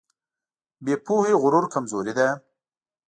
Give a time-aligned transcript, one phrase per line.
[0.83, 2.27] بې پوهې غرور کمزوري ده.